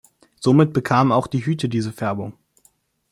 Somit 0.39 0.73
bekamen 0.73 1.11
auch 1.11 1.27
die 1.27 1.45
Hüte 1.45 1.69
diese 1.69 1.91
Färbung. 1.93 2.33